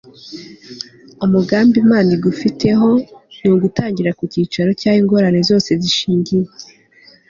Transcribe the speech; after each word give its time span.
umugambi 1.25 1.75
imana 1.83 2.09
igufitiye 2.17 2.73
ni 3.39 3.47
ugutangirira 3.55 4.11
ku 4.19 4.23
cyicaro 4.31 4.69
cy'aho 4.79 4.97
ingorane 5.01 5.39
zose 5.49 5.69
zishingiye 5.81 6.45